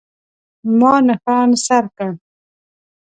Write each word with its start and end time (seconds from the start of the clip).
ما 0.79 0.93
نښان 1.07 1.49
سر 1.65 1.83
کړ. 1.97 2.11